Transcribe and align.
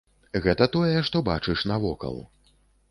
Гэта 0.45 0.67
тое, 0.77 0.97
што 1.11 1.23
бачыш 1.31 1.67
навокал. 1.75 2.21